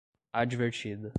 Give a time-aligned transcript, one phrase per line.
[0.33, 1.09] advertida